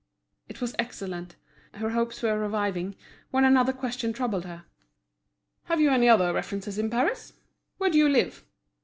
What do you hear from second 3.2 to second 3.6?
when